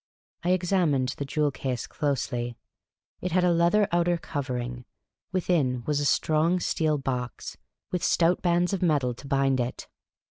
I 0.43 0.49
examined 0.49 1.09
the 1.19 1.25
jewel 1.25 1.51
case 1.51 1.85
closely. 1.85 2.57
It 3.21 3.33
had 3.33 3.43
a 3.43 3.51
leather 3.53 3.87
outer 3.91 4.17
covering; 4.17 4.85
within 5.31 5.83
was 5.85 5.99
a 5.99 6.05
strong 6.05 6.59
steel 6.59 6.97
box, 6.97 7.55
with 7.91 8.03
stout 8.03 8.41
bands 8.41 8.73
of 8.73 8.81
metal 8.81 9.13
to 9.13 9.27
bind 9.27 9.59
it. 9.59 9.87